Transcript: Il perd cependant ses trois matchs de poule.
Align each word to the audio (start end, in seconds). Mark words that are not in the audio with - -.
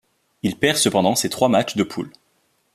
Il 0.41 0.57
perd 0.57 0.77
cependant 0.77 1.13
ses 1.13 1.29
trois 1.29 1.47
matchs 1.47 1.75
de 1.75 1.83
poule. 1.83 2.11